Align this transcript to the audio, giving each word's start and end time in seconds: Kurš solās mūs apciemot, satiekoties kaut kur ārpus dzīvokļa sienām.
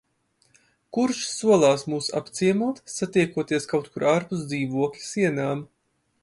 Kurš 0.97 1.19
solās 1.33 1.83
mūs 1.93 2.07
apciemot, 2.21 2.81
satiekoties 2.95 3.69
kaut 3.75 3.91
kur 3.93 4.07
ārpus 4.15 4.43
dzīvokļa 4.49 5.07
sienām. 5.11 5.63